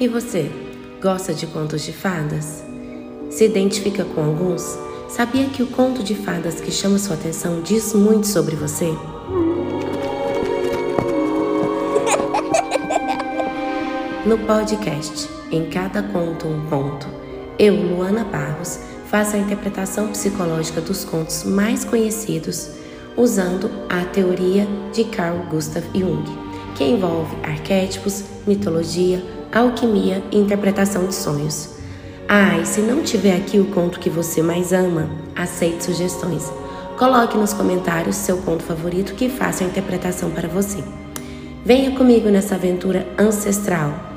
[0.00, 0.48] E você,
[1.02, 2.62] gosta de contos de fadas?
[3.30, 4.62] Se identifica com alguns?
[5.08, 8.94] Sabia que o conto de fadas que chama sua atenção diz muito sobre você?
[14.24, 17.08] No podcast Em Cada Conto um Conto,
[17.58, 22.70] eu, Luana Barros, faço a interpretação psicológica dos contos mais conhecidos
[23.16, 26.22] usando a teoria de Carl Gustav Jung,
[26.76, 29.20] que envolve arquétipos, mitologia,
[29.52, 31.76] alquimia e interpretação de sonhos.
[32.28, 36.52] Ah, e se não tiver aqui o conto que você mais ama, aceite sugestões.
[36.98, 40.82] Coloque nos comentários seu conto favorito que faça a interpretação para você.
[41.64, 44.08] Venha comigo nessa aventura ancestral